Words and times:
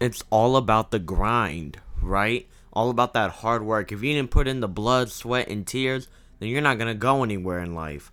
it's 0.00 0.22
all 0.30 0.56
about 0.56 0.90
the 0.90 0.98
grind, 0.98 1.80
right? 2.00 2.46
All 2.72 2.90
about 2.90 3.14
that 3.14 3.30
hard 3.30 3.64
work. 3.64 3.90
If 3.90 4.02
you 4.02 4.14
didn't 4.14 4.30
put 4.30 4.46
in 4.46 4.60
the 4.60 4.68
blood, 4.68 5.10
sweat, 5.10 5.48
and 5.48 5.66
tears, 5.66 6.06
then 6.38 6.48
you're 6.48 6.60
not 6.60 6.78
going 6.78 6.88
to 6.88 6.94
go 6.94 7.24
anywhere 7.24 7.58
in 7.58 7.74
life. 7.74 8.12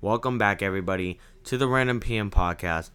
Welcome 0.00 0.38
back, 0.38 0.62
everybody, 0.62 1.18
to 1.44 1.58
the 1.58 1.66
Random 1.66 1.98
PM 1.98 2.30
podcast. 2.30 2.90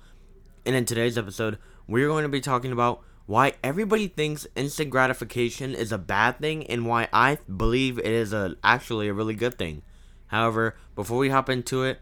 And 0.66 0.74
in 0.74 0.86
today's 0.86 1.18
episode, 1.18 1.58
we're 1.86 2.08
going 2.08 2.24
to 2.24 2.30
be 2.30 2.40
talking 2.40 2.72
about 2.72 3.02
why 3.25 3.54
everybody 3.62 4.07
thinks 4.07 4.48
instant 4.55 4.90
gratification 4.90 5.76
is 5.76 5.92
a 5.92 5.98
bad 5.98 6.40
thing 6.40 6.66
and 6.68 6.86
why 6.86 7.10
I 7.12 7.40
believe 7.54 8.00
it 8.00 8.05
is 8.05 8.32
a 8.32 8.55
actually 8.64 9.10
a 9.10 9.14
really 9.14 9.36
good 9.36 9.58
thing. 9.58 9.82
However, 10.28 10.78
before 10.96 11.18
we 11.18 11.30
hop 11.30 11.50
into 11.50 11.84
it, 11.84 12.00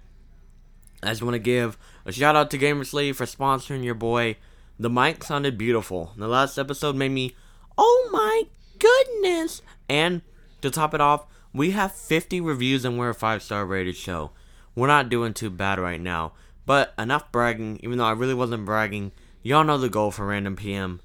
I 1.02 1.08
just 1.08 1.24
want 1.24 1.34
to 1.34 1.40
give 1.40 1.80
a 2.06 2.12
shout 2.12 2.36
out 2.36 2.52
to 2.52 2.60
Gamersly 2.60 3.16
for 3.16 3.26
sponsoring 3.26 3.84
your 3.84 3.96
boy. 3.96 4.38
The 4.82 4.90
mic 4.90 5.24
sounded 5.24 5.60
beautiful. 5.60 6.12
The 6.18 6.28
last 6.28 6.58
episode 6.58 6.96
made 6.96 7.12
me, 7.12 7.36
oh 7.78 8.10
my 8.12 8.46
goodness! 8.80 9.62
And 9.88 10.24
to 10.64 10.72
top 10.72 10.96
it 10.96 11.00
off, 11.00 11.28
we 11.54 11.70
have 11.70 11.94
50 11.94 12.42
reviews 12.42 12.84
and 12.84 12.98
we're 12.98 13.12
a 13.12 13.14
5 13.14 13.44
star 13.44 13.64
rated 13.64 13.96
show. 13.96 14.32
We're 14.74 14.88
not 14.88 15.08
doing 15.08 15.36
too 15.36 15.52
bad 15.52 15.78
right 15.78 16.02
now. 16.02 16.34
But 16.66 16.96
enough 16.98 17.32
bragging, 17.32 17.80
even 17.84 18.00
though 18.00 18.06
I 18.06 18.14
really 18.14 18.34
wasn't 18.34 18.66
bragging. 18.66 19.12
Y'all 19.44 19.64
know 19.64 19.78
the 19.78 19.88
goal 19.88 20.10
for 20.10 20.26
Random 20.26 20.56
PM. 20.56 21.00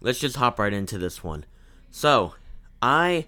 Let's 0.00 0.18
just 0.18 0.36
hop 0.36 0.58
right 0.58 0.72
into 0.72 0.96
this 0.96 1.22
one. 1.22 1.44
So, 1.90 2.32
I. 2.80 3.26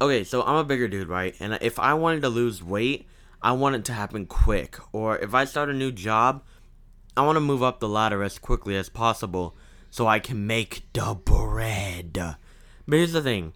Okay, 0.00 0.24
so 0.24 0.42
I'm 0.42 0.56
a 0.56 0.64
bigger 0.64 0.88
dude, 0.88 1.06
right? 1.06 1.36
And 1.38 1.56
if 1.60 1.78
I 1.78 1.94
wanted 1.94 2.22
to 2.22 2.28
lose 2.28 2.64
weight, 2.64 3.06
I 3.40 3.52
want 3.52 3.76
it 3.76 3.84
to 3.84 3.92
happen 3.92 4.26
quick. 4.26 4.76
Or 4.90 5.18
if 5.18 5.34
I 5.34 5.44
start 5.44 5.70
a 5.70 5.72
new 5.72 5.92
job, 5.92 6.42
I 7.16 7.22
want 7.22 7.36
to 7.36 7.40
move 7.40 7.62
up 7.62 7.80
the 7.80 7.88
ladder 7.88 8.22
as 8.22 8.38
quickly 8.38 8.76
as 8.76 8.88
possible 8.88 9.56
so 9.90 10.06
I 10.06 10.18
can 10.18 10.46
make 10.46 10.82
the 10.92 11.14
bread. 11.14 12.12
But 12.12 12.96
here's 12.96 13.12
the 13.12 13.22
thing. 13.22 13.52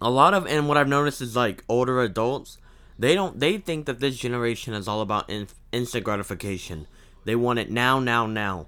A 0.00 0.10
lot 0.10 0.34
of 0.34 0.46
and 0.46 0.66
what 0.66 0.76
I've 0.76 0.88
noticed 0.88 1.20
is 1.20 1.36
like 1.36 1.62
older 1.68 2.00
adults, 2.00 2.58
they 2.98 3.14
don't 3.14 3.38
they 3.38 3.58
think 3.58 3.86
that 3.86 4.00
this 4.00 4.16
generation 4.16 4.74
is 4.74 4.88
all 4.88 5.00
about 5.00 5.30
in, 5.30 5.46
instant 5.72 6.04
gratification. 6.04 6.86
They 7.24 7.36
want 7.36 7.58
it 7.58 7.70
now, 7.70 8.00
now, 8.00 8.26
now. 8.26 8.66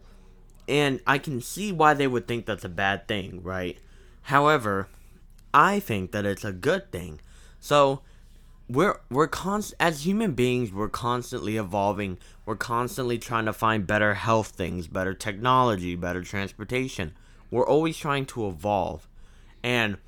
And 0.68 1.00
I 1.06 1.18
can 1.18 1.40
see 1.40 1.72
why 1.72 1.94
they 1.94 2.06
would 2.06 2.28
think 2.28 2.46
that's 2.46 2.64
a 2.64 2.68
bad 2.68 3.08
thing, 3.08 3.42
right? 3.42 3.78
However, 4.22 4.88
I 5.52 5.80
think 5.80 6.12
that 6.12 6.24
it's 6.24 6.44
a 6.44 6.52
good 6.52 6.92
thing. 6.92 7.20
So, 7.58 8.02
we're 8.72 8.98
we're 9.10 9.26
const 9.26 9.74
as 9.78 10.06
human 10.06 10.32
beings 10.32 10.72
we're 10.72 10.88
constantly 10.88 11.56
evolving. 11.56 12.18
We're 12.46 12.56
constantly 12.56 13.18
trying 13.18 13.44
to 13.44 13.52
find 13.52 13.86
better 13.86 14.14
health 14.14 14.48
things 14.48 14.86
better 14.86 15.14
technology 15.14 15.94
better 15.94 16.22
transportation. 16.22 17.12
We're 17.50 17.66
always 17.66 17.98
trying 17.98 18.26
to 18.26 18.48
evolve. 18.48 19.06
And 19.62 19.98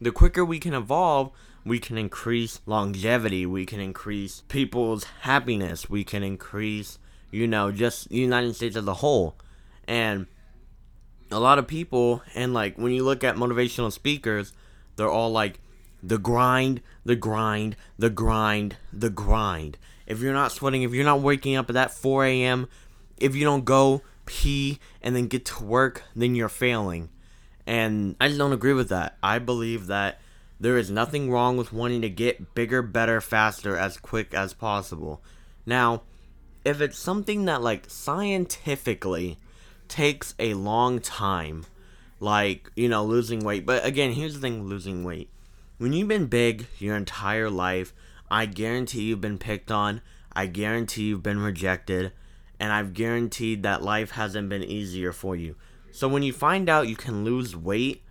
the 0.00 0.12
quicker 0.12 0.44
we 0.44 0.58
can 0.58 0.74
evolve 0.74 1.32
we 1.64 1.78
can 1.78 1.98
increase 1.98 2.60
longevity. 2.66 3.44
We 3.46 3.66
can 3.66 3.80
increase 3.80 4.42
people's 4.48 5.04
happiness. 5.22 5.88
We 5.88 6.04
can 6.04 6.22
increase 6.22 6.98
you 7.30 7.46
know 7.46 7.72
just 7.72 8.10
the 8.10 8.18
united 8.18 8.54
states 8.54 8.76
as 8.76 8.86
a 8.86 8.94
whole. 8.94 9.36
And 9.88 10.26
a 11.30 11.40
lot 11.40 11.58
of 11.58 11.66
people 11.66 12.22
and 12.34 12.52
like 12.52 12.76
when 12.76 12.92
you 12.92 13.02
look 13.02 13.24
at 13.24 13.36
motivational 13.36 13.90
speakers 13.90 14.52
they're 14.96 15.08
all 15.08 15.30
like 15.30 15.60
the 16.02 16.18
grind, 16.18 16.80
the 17.04 17.16
grind, 17.16 17.76
the 17.98 18.10
grind, 18.10 18.76
the 18.92 19.10
grind. 19.10 19.78
If 20.06 20.20
you're 20.20 20.34
not 20.34 20.52
sweating, 20.52 20.82
if 20.82 20.92
you're 20.92 21.04
not 21.04 21.20
waking 21.20 21.56
up 21.56 21.70
at 21.70 21.74
that 21.74 21.92
4 21.92 22.24
a.m., 22.24 22.68
if 23.18 23.34
you 23.34 23.44
don't 23.44 23.64
go 23.64 24.02
pee 24.26 24.78
and 25.02 25.14
then 25.14 25.26
get 25.26 25.44
to 25.44 25.64
work, 25.64 26.02
then 26.16 26.34
you're 26.34 26.48
failing. 26.48 27.10
And 27.66 28.16
I 28.20 28.28
just 28.28 28.38
don't 28.38 28.52
agree 28.52 28.72
with 28.72 28.88
that. 28.88 29.16
I 29.22 29.38
believe 29.38 29.86
that 29.86 30.20
there 30.58 30.76
is 30.76 30.90
nothing 30.90 31.30
wrong 31.30 31.56
with 31.56 31.72
wanting 31.72 32.02
to 32.02 32.10
get 32.10 32.54
bigger, 32.54 32.82
better, 32.82 33.20
faster, 33.20 33.76
as 33.76 33.96
quick 33.96 34.34
as 34.34 34.52
possible. 34.52 35.22
Now, 35.64 36.02
if 36.64 36.80
it's 36.80 36.98
something 36.98 37.44
that, 37.46 37.62
like, 37.62 37.88
scientifically 37.88 39.38
takes 39.88 40.34
a 40.38 40.54
long 40.54 41.00
time, 41.00 41.64
like, 42.18 42.70
you 42.76 42.88
know, 42.88 43.04
losing 43.04 43.40
weight, 43.44 43.64
but 43.64 43.84
again, 43.84 44.12
here's 44.12 44.34
the 44.34 44.40
thing 44.40 44.64
losing 44.64 45.04
weight 45.04 45.30
when 45.80 45.94
you've 45.94 46.08
been 46.08 46.26
big 46.26 46.66
your 46.78 46.94
entire 46.94 47.48
life, 47.48 47.94
I 48.30 48.44
guarantee 48.44 49.04
you've 49.04 49.22
been 49.22 49.38
picked 49.38 49.70
on. 49.70 50.02
I 50.30 50.44
guarantee 50.44 51.04
you've 51.04 51.22
been 51.22 51.40
rejected. 51.40 52.12
And 52.60 52.70
I've 52.70 52.92
guaranteed 52.92 53.62
that 53.62 53.82
life 53.82 54.10
hasn't 54.10 54.50
been 54.50 54.62
easier 54.62 55.10
for 55.10 55.34
you. 55.34 55.56
So 55.90 56.06
when 56.06 56.22
you 56.22 56.34
find 56.34 56.68
out 56.68 56.88
you 56.88 56.96
can 56.96 57.24
lose 57.24 57.56
weight 57.56 58.02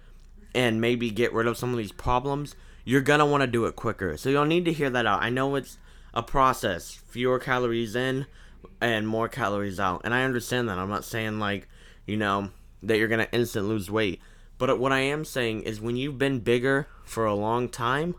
and 0.56 0.82
maybe 0.82 1.12
get 1.12 1.32
rid 1.32 1.46
of 1.46 1.60
some 1.60 1.70
of 1.70 1.78
these 1.78 1.92
problems, 1.92 2.56
you're 2.86 3.02
going 3.02 3.20
to 3.20 3.26
want 3.28 3.42
to 3.42 3.48
do 3.48 3.66
it 3.66 3.76
quicker. 3.76 4.18
So 4.18 4.30
you'll 4.30 4.46
need 4.46 4.66
to 4.66 4.74
hear 4.74 4.90
that 4.90 5.06
out. 5.06 5.22
I 5.22 5.30
know 5.30 5.54
it's 5.54 5.78
a 6.12 6.24
process 6.24 7.00
fewer 7.08 7.38
calories 7.38 7.96
in 7.96 8.26
and 8.82 9.08
more 9.08 9.30
calories 9.30 9.80
out. 9.80 10.02
And 10.04 10.16
I 10.16 10.24
understand 10.24 10.70
that. 10.70 10.80
I'm 10.80 10.90
not 10.90 11.06
saying, 11.06 11.38
like, 11.38 11.68
you 12.08 12.18
know, 12.18 12.50
that 12.82 12.98
you're 12.98 13.08
going 13.08 13.24
to 13.24 13.32
instant 13.32 13.68
lose 13.68 13.92
weight. 13.92 14.22
But 14.60 14.78
what 14.78 14.92
I 14.92 15.00
am 15.00 15.26
saying 15.26 15.64
is 15.64 15.82
when 15.82 15.96
you've 15.96 16.20
been 16.20 16.42
bigger 16.42 16.88
for 17.06 17.26
a 17.26 17.34
long 17.34 17.70
time, 17.70 18.16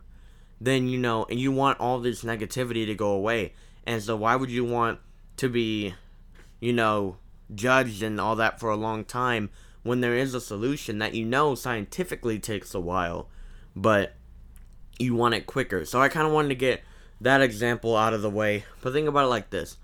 then 0.60 0.88
you 0.88 0.98
know, 0.98 1.26
and 1.30 1.38
you 1.38 1.52
want 1.52 1.78
all 1.78 2.00
this 2.00 2.24
negativity 2.24 2.86
to 2.86 2.94
go 2.94 3.12
away. 3.12 3.52
And 3.86 4.02
so 4.02 4.16
why 4.16 4.34
would 4.36 4.50
you 4.50 4.64
want 4.64 5.00
to 5.36 5.48
be, 5.48 5.94
you 6.58 6.72
know, 6.72 7.18
judged 7.54 8.02
and 8.02 8.18
all 8.18 8.36
that 8.36 8.58
for 8.58 8.70
a 8.70 8.76
long 8.76 9.04
time 9.04 9.50
when 9.82 10.00
there 10.00 10.16
is 10.16 10.34
a 10.34 10.40
solution 10.40 10.98
that 10.98 11.14
you 11.14 11.26
know 11.26 11.54
scientifically 11.54 12.38
takes 12.38 12.74
a 12.74 12.80
while, 12.80 13.28
but 13.76 14.14
you 14.98 15.14
want 15.14 15.34
it 15.34 15.46
quicker. 15.46 15.84
So 15.84 16.00
I 16.00 16.08
kind 16.08 16.26
of 16.26 16.32
wanted 16.32 16.48
to 16.48 16.54
get 16.54 16.82
that 17.20 17.42
example 17.42 17.96
out 17.96 18.14
of 18.14 18.22
the 18.22 18.30
way. 18.30 18.64
But 18.80 18.94
think 18.94 19.08
about 19.08 19.24
it 19.24 19.28
like 19.28 19.50
this. 19.50 19.76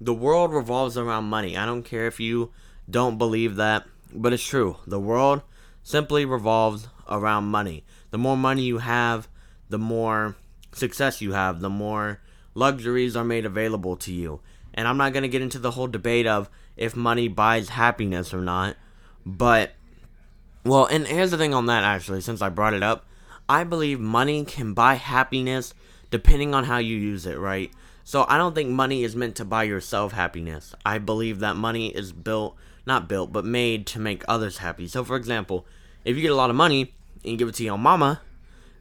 The 0.00 0.14
world 0.14 0.52
revolves 0.52 0.98
around 0.98 1.24
money. 1.24 1.56
I 1.56 1.66
don't 1.66 1.84
care 1.84 2.06
if 2.06 2.18
you 2.18 2.50
don't 2.88 3.18
believe 3.18 3.56
that, 3.56 3.86
but 4.12 4.32
it's 4.32 4.46
true. 4.46 4.78
The 4.86 5.00
world 5.00 5.42
simply 5.82 6.24
revolves 6.24 6.88
around 7.08 7.44
money. 7.44 7.84
The 8.10 8.18
more 8.18 8.36
money 8.36 8.62
you 8.62 8.78
have, 8.78 9.28
the 9.68 9.78
more 9.78 10.36
success 10.72 11.20
you 11.20 11.32
have, 11.32 11.60
the 11.60 11.70
more 11.70 12.20
luxuries 12.54 13.16
are 13.16 13.24
made 13.24 13.44
available 13.44 13.96
to 13.96 14.12
you. 14.12 14.40
And 14.74 14.86
I'm 14.86 14.96
not 14.96 15.12
going 15.12 15.22
to 15.22 15.28
get 15.28 15.42
into 15.42 15.58
the 15.58 15.72
whole 15.72 15.88
debate 15.88 16.26
of 16.26 16.48
if 16.76 16.94
money 16.94 17.28
buys 17.28 17.70
happiness 17.70 18.32
or 18.32 18.40
not, 18.40 18.76
but 19.26 19.72
well, 20.64 20.86
and 20.86 21.06
here's 21.06 21.30
the 21.30 21.38
thing 21.38 21.54
on 21.54 21.66
that 21.66 21.84
actually, 21.84 22.20
since 22.20 22.42
I 22.42 22.48
brought 22.48 22.74
it 22.74 22.82
up, 22.82 23.06
I 23.48 23.64
believe 23.64 23.98
money 23.98 24.44
can 24.44 24.74
buy 24.74 24.94
happiness 24.94 25.74
depending 26.10 26.54
on 26.54 26.64
how 26.64 26.78
you 26.78 26.96
use 26.96 27.26
it, 27.26 27.38
right? 27.38 27.70
So 28.04 28.24
I 28.28 28.38
don't 28.38 28.54
think 28.54 28.70
money 28.70 29.04
is 29.04 29.16
meant 29.16 29.36
to 29.36 29.44
buy 29.44 29.64
yourself 29.64 30.12
happiness. 30.12 30.74
I 30.84 30.98
believe 30.98 31.40
that 31.40 31.56
money 31.56 31.88
is 31.88 32.12
built 32.12 32.56
not 32.86 33.08
built, 33.08 33.32
but 33.32 33.44
made 33.44 33.86
to 33.88 33.98
make 33.98 34.24
others 34.28 34.58
happy. 34.58 34.86
So, 34.86 35.04
for 35.04 35.16
example, 35.16 35.66
if 36.04 36.16
you 36.16 36.22
get 36.22 36.30
a 36.30 36.36
lot 36.36 36.50
of 36.50 36.56
money 36.56 36.92
and 37.22 37.32
you 37.32 37.36
give 37.36 37.48
it 37.48 37.54
to 37.56 37.64
your 37.64 37.78
mama, 37.78 38.20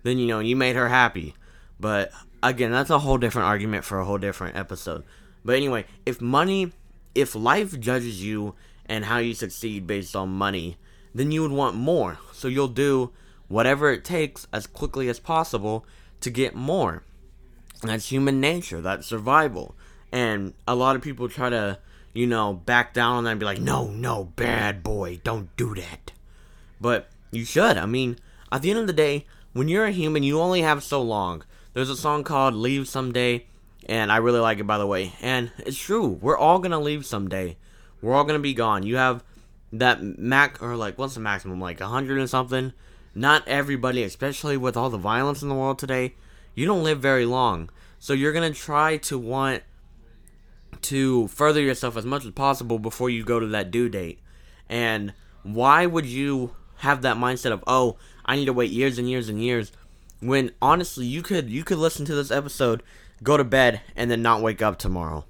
then 0.04 0.18
you 0.18 0.28
know 0.28 0.40
you 0.40 0.56
made 0.56 0.76
her 0.76 0.90
happy. 0.90 1.36
But 1.80 2.12
again, 2.42 2.72
that's 2.72 2.90
a 2.90 3.00
whole 3.00 3.18
different 3.18 3.48
argument 3.48 3.86
for 3.86 4.00
a 4.00 4.06
whole 4.06 4.18
different 4.18 4.56
episode. 4.56 5.04
But 5.44 5.56
anyway, 5.56 5.86
if 6.06 6.22
money, 6.22 6.72
if 7.16 7.36
life 7.36 7.80
judges 7.80 8.24
you 8.24 8.56
and 8.86 9.06
how 9.06 9.18
you 9.20 9.34
succeed 9.34 9.88
based 9.88 10.16
on 10.16 10.30
money, 10.30 10.78
then 11.14 11.32
you 11.32 11.42
would 11.42 11.52
want 11.52 11.76
more. 11.76 12.20
So 12.34 12.48
you'll 12.48 12.68
do 12.68 13.12
whatever 13.48 13.92
it 13.92 14.04
takes 14.04 14.48
as 14.54 14.68
quickly 14.68 15.10
as 15.10 15.20
possible 15.20 15.86
to 16.22 16.30
get 16.30 16.56
more. 16.56 17.04
That's 17.82 18.12
human 18.12 18.42
nature, 18.42 18.82
that's 18.82 19.08
survival. 19.08 19.76
And 20.12 20.54
a 20.68 20.76
lot 20.76 20.96
of 20.96 21.02
people 21.02 21.30
try 21.30 21.50
to 21.50 21.80
you 22.14 22.28
know, 22.28 22.54
back 22.54 22.94
down 22.94 23.18
on 23.18 23.24
that 23.24 23.32
and 23.32 23.40
be 23.40 23.46
like, 23.46 23.60
no, 23.60 23.88
no, 23.88 24.26
bad 24.36 24.84
boy, 24.84 25.20
don't 25.24 25.56
do 25.56 25.76
that. 25.76 26.12
But 26.82 27.10
you 27.32 27.46
should. 27.46 27.78
I 27.78 27.86
mean, 27.86 28.18
at 28.52 28.62
the 28.62 28.72
end 28.72 28.80
of 28.80 28.88
the 28.88 28.94
day, 28.94 29.26
when 29.54 29.68
you're 29.68 29.86
a 29.86 29.92
human, 29.92 30.24
you 30.24 30.40
only 30.40 30.62
have 30.62 30.84
so 30.84 31.02
long. 31.02 31.44
There's 31.74 31.90
a 31.90 31.96
song 31.96 32.24
called 32.24 32.54
Leave 32.56 32.88
Someday, 32.88 33.46
and 33.86 34.12
I 34.12 34.18
really 34.18 34.40
like 34.40 34.60
it, 34.60 34.68
by 34.68 34.78
the 34.78 34.88
way. 34.88 35.14
And 35.22 35.52
it's 35.60 35.78
true. 35.78 36.08
We're 36.08 36.38
all 36.38 36.60
going 36.60 36.72
to 36.72 36.80
leave 36.80 37.06
someday. 37.06 37.58
We're 38.02 38.14
all 38.14 38.24
going 38.24 38.40
to 38.40 38.44
be 38.44 38.54
gone. 38.54 38.84
You 38.84 38.98
have 38.98 39.24
that 39.74 40.02
mac, 40.02 40.64
or 40.64 40.76
like, 40.76 40.98
what's 40.98 41.14
the 41.14 41.20
maximum? 41.20 41.60
Like 41.60 41.80
100 41.80 42.18
and 42.18 42.30
something? 42.30 42.74
Not 43.14 43.48
everybody, 43.48 44.04
especially 44.04 44.58
with 44.58 44.78
all 44.78 44.90
the 44.90 44.98
violence 44.98 45.42
in 45.42 45.50
the 45.50 45.56
world 45.56 45.80
today, 45.80 46.16
you 46.56 46.66
don't 46.66 46.84
live 46.84 47.00
very 47.00 47.26
long. 47.26 47.70
So 48.00 48.14
you're 48.14 48.34
going 48.34 48.52
to 48.52 48.60
try 48.60 48.98
to 48.98 49.18
want 49.18 49.64
to 50.84 51.28
further 51.28 51.62
yourself 51.62 51.98
as 51.98 52.06
much 52.06 52.26
as 52.26 52.32
possible 52.32 52.80
before 52.80 53.10
you 53.10 53.24
go 53.24 53.40
to 53.40 53.48
that 53.48 53.72
due 53.72 53.90
date. 53.90 54.20
And 54.68 55.14
why 55.44 55.86
would 55.86 56.06
you 56.06 56.56
have 56.78 57.02
that 57.02 57.18
mindset 57.18 57.52
of, 57.52 57.64
"Oh, 57.68 57.98
I 58.26 58.36
need 58.36 58.46
to 58.46 58.54
wait 58.54 58.72
years 58.72 58.98
and 58.98 59.10
years 59.10 59.30
and 59.30 59.44
years," 59.44 59.72
when 60.20 60.52
honestly 60.62 61.06
you 61.06 61.22
could 61.22 61.50
you 61.50 61.64
could 61.64 61.78
listen 61.78 62.06
to 62.06 62.16
this 62.16 62.32
episode, 62.32 62.84
go 63.24 63.38
to 63.38 63.44
bed, 63.44 63.82
and 63.96 64.10
then 64.10 64.22
not 64.22 64.42
wake 64.42 64.62
up 64.62 64.78
tomorrow. 64.78 65.26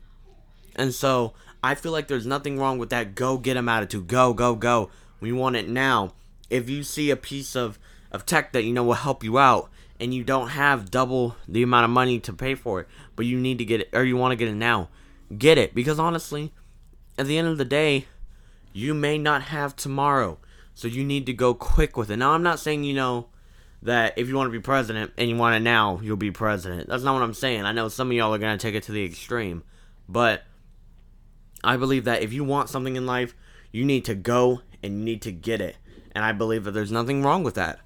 And 0.76 0.94
so 0.94 1.34
I 1.64 1.76
feel 1.76 1.92
like 1.92 2.08
there's 2.08 2.26
nothing 2.26 2.58
wrong 2.58 2.78
with 2.78 2.90
that 2.90 3.16
go 3.16 3.38
get 3.38 3.58
'em 3.58 3.70
attitude. 3.70 4.08
Go, 4.08 4.34
go, 4.34 4.56
go. 4.56 4.90
We 5.20 5.32
want 5.32 5.56
it 5.56 5.68
now. 5.68 6.14
If 6.50 6.70
you 6.70 6.84
see 6.84 7.10
a 7.10 7.16
piece 7.16 7.56
of, 7.56 7.78
of 8.12 8.26
tech 8.26 8.54
that 8.54 8.64
you 8.64 8.74
know 8.74 8.84
will 8.84 8.94
help 8.94 9.24
you 9.24 9.38
out 9.38 9.70
and 10.00 10.14
you 10.14 10.24
don't 10.24 10.50
have 10.50 10.90
double 10.90 11.36
the 11.48 11.62
amount 11.62 11.84
of 11.84 11.92
money 11.92 12.20
to 12.22 12.34
pay 12.34 12.56
for 12.56 12.82
it, 12.82 12.88
but 13.16 13.26
you 13.26 13.38
need 13.38 13.58
to 13.58 13.66
get 13.66 13.82
it 13.82 13.90
or 13.94 14.04
you 14.04 14.16
want 14.16 14.32
to 14.32 14.36
get 14.38 14.48
it 14.48 14.56
now, 14.56 14.90
get 15.38 15.58
it. 15.58 15.74
Because 15.74 16.00
honestly, 16.00 16.52
at 17.18 17.28
the 17.28 17.38
end 17.38 17.48
of 17.48 17.58
the 17.58 17.66
day, 17.66 18.06
you 18.74 18.94
may 18.94 19.18
not 19.18 19.44
have 19.44 19.76
tomorrow. 19.76 20.38
So 20.74 20.88
you 20.88 21.04
need 21.04 21.26
to 21.26 21.34
go 21.34 21.54
quick 21.54 21.98
with 21.98 22.10
it. 22.10 22.18
Now, 22.18 22.32
I'm 22.32 22.44
not 22.44 22.60
saying, 22.60 22.84
you 22.84 22.94
know, 22.94 23.28
that 23.82 24.18
if 24.18 24.28
you 24.28 24.36
want 24.36 24.48
to 24.48 24.52
be 24.52 24.62
president 24.62 25.12
and 25.18 25.30
you 25.30 25.36
want 25.36 25.56
it 25.56 25.60
now, 25.60 26.00
you'll 26.02 26.18
be 26.18 26.32
president. 26.32 26.90
That's 26.90 27.04
not 27.04 27.14
what 27.14 27.24
I'm 27.24 27.34
saying. 27.34 27.66
I 27.66 27.72
know 27.72 27.88
some 27.88 28.10
of 28.10 28.14
y'all 28.14 28.34
are 28.34 28.40
going 28.40 28.58
to 28.58 28.62
take 28.62 28.76
it 28.76 28.84
to 28.84 28.92
the 28.92 29.04
extreme. 29.04 29.64
But 30.08 30.44
I 31.64 31.78
believe 31.78 32.06
that 32.06 32.22
if 32.22 32.34
you 32.34 32.44
want 32.44 32.70
something 32.70 32.96
in 32.96 33.06
life, 33.06 33.36
you 33.72 33.86
need 33.86 34.06
to 34.06 34.16
go 34.16 34.62
and 34.82 35.00
you 35.00 35.04
need 35.04 35.22
to 35.24 35.32
get 35.32 35.62
it. 35.62 35.76
And 36.14 36.26
I 36.26 36.32
believe 36.32 36.64
that 36.64 36.72
there's 36.72 36.92
nothing 36.92 37.22
wrong 37.24 37.44
with 37.44 37.56
that 37.56 37.80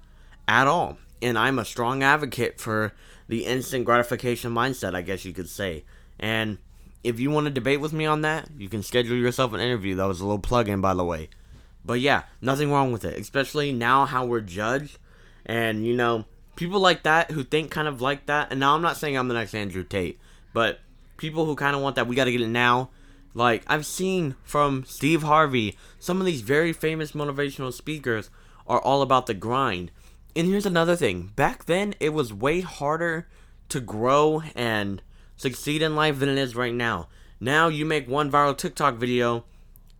at 0.48 0.66
all. 0.66 0.98
And 1.20 1.38
I'm 1.38 1.58
a 1.58 1.64
strong 1.64 2.02
advocate 2.02 2.60
for 2.60 2.92
the 3.28 3.46
instant 3.46 3.84
gratification 3.84 4.52
mindset, 4.52 4.94
I 4.94 5.02
guess 5.02 5.24
you 5.24 5.32
could 5.32 5.48
say. 5.48 5.84
And 6.18 6.58
if 7.04 7.20
you 7.20 7.30
want 7.30 7.46
to 7.46 7.52
debate 7.52 7.80
with 7.80 7.92
me 7.92 8.06
on 8.06 8.22
that, 8.22 8.48
you 8.58 8.68
can 8.68 8.82
schedule 8.82 9.16
yourself 9.16 9.52
an 9.52 9.60
interview. 9.60 9.94
That 9.94 10.06
was 10.06 10.20
a 10.20 10.24
little 10.24 10.40
plug 10.40 10.68
in, 10.68 10.80
by 10.80 10.94
the 10.94 11.04
way. 11.04 11.28
But 11.84 12.00
yeah, 12.00 12.22
nothing 12.40 12.72
wrong 12.72 12.92
with 12.92 13.04
it, 13.04 13.18
especially 13.20 13.72
now 13.72 14.06
how 14.06 14.24
we're 14.24 14.40
judged. 14.40 14.98
And, 15.44 15.86
you 15.86 15.94
know, 15.94 16.24
people 16.56 16.80
like 16.80 17.02
that 17.02 17.30
who 17.30 17.44
think 17.44 17.70
kind 17.70 17.86
of 17.86 18.00
like 18.00 18.26
that. 18.26 18.50
And 18.50 18.58
now 18.58 18.74
I'm 18.74 18.82
not 18.82 18.96
saying 18.96 19.16
I'm 19.16 19.28
the 19.28 19.34
next 19.34 19.54
Andrew 19.54 19.84
Tate, 19.84 20.18
but 20.54 20.80
people 21.18 21.44
who 21.44 21.54
kind 21.54 21.76
of 21.76 21.82
want 21.82 21.96
that, 21.96 22.06
we 22.06 22.16
got 22.16 22.24
to 22.24 22.32
get 22.32 22.40
it 22.40 22.48
now. 22.48 22.90
Like, 23.34 23.64
I've 23.66 23.84
seen 23.84 24.36
from 24.44 24.84
Steve 24.86 25.24
Harvey, 25.24 25.76
some 25.98 26.20
of 26.20 26.26
these 26.26 26.40
very 26.40 26.72
famous 26.72 27.12
motivational 27.12 27.72
speakers 27.72 28.30
are 28.66 28.80
all 28.80 29.02
about 29.02 29.26
the 29.26 29.34
grind. 29.34 29.90
And 30.34 30.46
here's 30.46 30.66
another 30.66 30.96
thing 30.96 31.32
back 31.36 31.66
then, 31.66 31.94
it 32.00 32.10
was 32.10 32.32
way 32.32 32.60
harder 32.60 33.28
to 33.68 33.80
grow 33.80 34.42
and 34.54 35.02
succeed 35.36 35.82
in 35.82 35.96
life 35.96 36.18
than 36.18 36.28
it 36.28 36.38
is 36.38 36.56
right 36.56 36.74
now. 36.74 37.08
Now, 37.40 37.68
you 37.68 37.84
make 37.84 38.08
one 38.08 38.30
viral 38.30 38.56
TikTok 38.56 38.96
video 38.96 39.44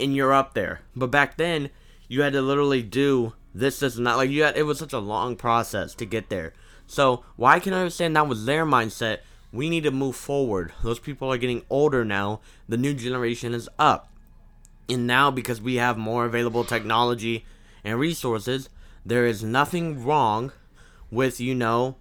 and 0.01 0.15
you're 0.15 0.33
up 0.33 0.55
there. 0.55 0.81
But 0.97 1.11
back 1.11 1.37
then, 1.37 1.71
you 2.09 2.23
had 2.23 2.33
to 2.33 2.43
literally 2.43 2.83
do 2.83 3.35
this, 3.55 3.81
this, 3.81 3.97
and 3.97 4.07
that. 4.07 4.17
Like, 4.17 4.31
you 4.31 4.43
had, 4.43 4.57
it 4.57 4.65
was 4.65 4.79
such 4.79 4.93
a 4.93 4.99
long 4.99 5.37
process 5.37 5.95
to 5.97 6.07
get 6.07 6.29
there. 6.29 6.53
So, 6.87 7.25
why 7.37 7.61
can 7.61 7.73
I 7.73 7.81
understand 7.81 8.17
that 8.17 8.29
was 8.29 8.45
their 8.45 8.67
mindset? 8.67 9.19
We 9.53 9.71
need 9.71 9.85
to 9.85 9.91
move 9.91 10.17
forward. 10.17 10.73
Those 10.83 10.99
people 10.99 11.33
are 11.33 11.39
getting 11.39 11.63
older 11.71 12.05
now. 12.05 12.41
The 12.69 12.77
new 12.77 12.95
generation 12.95 13.55
is 13.55 13.69
up. 13.79 14.11
And 14.89 15.07
now, 15.07 15.31
because 15.31 15.61
we 15.61 15.77
have 15.77 15.97
more 15.97 16.25
available 16.25 16.65
technology 16.65 17.47
and 17.85 17.99
resources, 17.99 18.69
there 19.07 19.27
is 19.27 19.45
nothing 19.45 20.05
wrong 20.05 20.53
with, 21.11 21.41
you 21.41 21.55
know, 21.55 21.97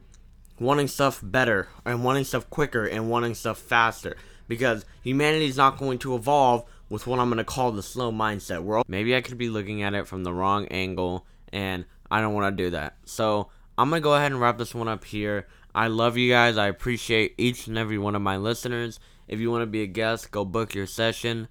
wanting 0.60 0.88
stuff 0.88 1.20
better 1.24 1.68
and 1.86 2.04
wanting 2.04 2.24
stuff 2.24 2.50
quicker 2.50 2.86
and 2.86 3.10
wanting 3.10 3.36
stuff 3.36 3.58
faster. 3.58 4.16
Because 4.48 4.86
humanity 5.02 5.46
is 5.46 5.58
not 5.58 5.78
going 5.78 6.00
to 6.00 6.16
evolve 6.16 6.66
with 6.90 7.08
what 7.08 7.20
I'm 7.20 7.30
going 7.30 7.38
to 7.38 7.44
call 7.44 7.72
the 7.72 7.82
slow 7.82 8.12
mindset. 8.12 8.62
We're 8.64 8.84
Maybe 8.88 9.16
I 9.16 9.22
could 9.22 9.38
be 9.38 9.50
looking 9.50 9.82
at 9.84 9.94
it 9.94 10.08
from 10.08 10.24
the 10.24 10.34
wrong 10.34 10.68
angle, 10.68 11.26
and 11.52 11.86
I 12.12 12.22
don't 12.22 12.34
want 12.34 12.56
to 12.56 12.64
do 12.64 12.70
that. 12.72 12.98
So 13.06 13.50
I'm 13.78 13.90
going 13.90 14.02
to 14.02 14.04
go 14.04 14.16
ahead 14.16 14.32
and 14.32 14.40
wrap 14.40 14.58
this 14.58 14.76
one 14.76 14.88
up 14.88 15.06
here. 15.06 15.48
I 15.74 15.88
love 15.88 16.18
you 16.18 16.32
guys. 16.32 16.58
I 16.58 16.68
appreciate 16.68 17.34
each 17.38 17.68
and 17.68 17.78
every 17.78 17.98
one 17.98 18.16
of 18.16 18.22
my 18.22 18.38
listeners. 18.38 19.00
If 19.28 19.40
you 19.40 19.50
want 19.50 19.64
to 19.64 19.68
be 19.68 19.82
a 19.82 19.88
guest, 19.88 20.30
go 20.30 20.46
book 20.46 20.76
your 20.76 20.86
session. 20.86 21.48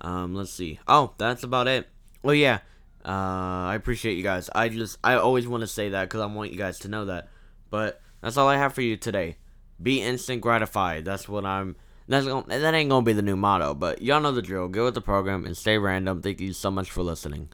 Um, 0.00 0.34
let's 0.34 0.52
see. 0.52 0.78
Oh, 0.86 1.14
that's 1.18 1.42
about 1.42 1.66
it. 1.66 1.88
Oh 2.22 2.30
yeah. 2.30 2.58
Uh, 3.04 3.68
I 3.68 3.74
appreciate 3.74 4.16
you 4.16 4.22
guys. 4.22 4.48
I 4.54 4.68
just, 4.68 4.98
I 5.02 5.14
always 5.14 5.48
want 5.48 5.62
to 5.62 5.66
say 5.66 5.88
that 5.90 6.04
because 6.04 6.20
I 6.20 6.26
want 6.26 6.52
you 6.52 6.58
guys 6.58 6.78
to 6.80 6.88
know 6.88 7.06
that. 7.06 7.28
But 7.70 8.00
that's 8.24 8.38
all 8.38 8.48
I 8.48 8.56
have 8.56 8.72
for 8.72 8.80
you 8.80 8.96
today. 8.96 9.36
Be 9.82 10.00
instant 10.00 10.40
gratified. 10.40 11.04
That's 11.04 11.28
what 11.28 11.44
I'm. 11.44 11.76
That's 12.08 12.24
that 12.26 12.74
ain't 12.74 12.88
gonna 12.88 13.04
be 13.04 13.12
the 13.12 13.22
new 13.22 13.36
motto, 13.36 13.74
but 13.74 14.00
y'all 14.00 14.20
know 14.20 14.32
the 14.32 14.42
drill. 14.42 14.68
Go 14.68 14.84
with 14.84 14.94
the 14.94 15.00
program 15.02 15.44
and 15.44 15.54
stay 15.56 15.76
random. 15.76 16.22
Thank 16.22 16.40
you 16.40 16.54
so 16.54 16.70
much 16.70 16.90
for 16.90 17.02
listening. 17.02 17.50